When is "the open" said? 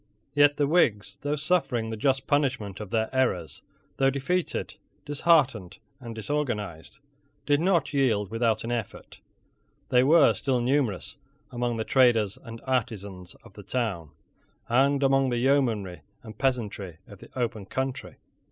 17.19-17.67